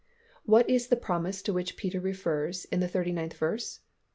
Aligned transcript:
What 0.45 0.67
is 0.67 0.87
the 0.87 0.95
promise 0.95 1.43
to 1.43 1.53
which 1.53 1.77
Peter 1.77 1.99
refers 1.99 2.65
in 2.65 2.79
the 2.79 2.87
thirty 2.87 3.11
ninth 3.11 3.35
verse? 3.35 3.81